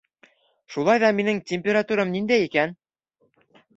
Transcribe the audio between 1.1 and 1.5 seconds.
минең